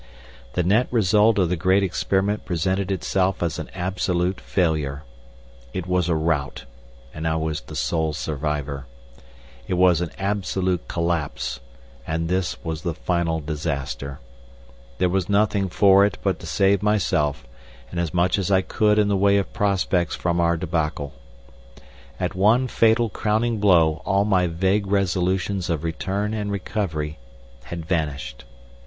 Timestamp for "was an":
9.75-10.09